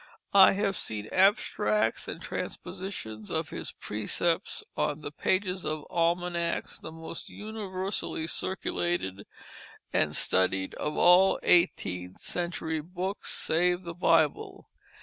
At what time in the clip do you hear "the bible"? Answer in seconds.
13.83-14.71